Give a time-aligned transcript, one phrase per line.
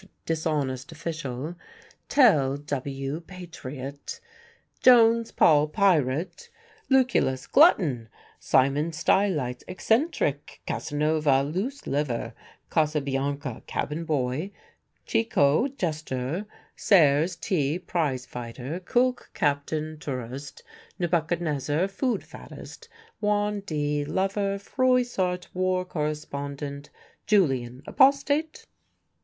[0.25, 1.53] dishonest official;
[2.09, 4.19] Tell, W., patriot;
[4.81, 6.49] Jones, Paul, pirate;
[6.89, 8.09] Lucullus, glutton;
[8.39, 12.33] Simon Stylites, eccentric; Casanova, loose liver;
[12.71, 14.49] Casabianca, cabin boy;
[15.05, 20.63] Chicot, jester; Sayers, T., prize fighter; Cook, Captain, tourist;
[20.97, 22.89] Nebuchadnezzar, food faddist;
[23.19, 26.89] Juan, D., lover; Froissart, war correspondent;
[27.27, 28.65] Julian, apostate?"